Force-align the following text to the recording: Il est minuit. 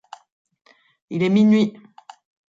Il 1.11 1.21
est 1.21 1.29
minuit. 1.29 1.77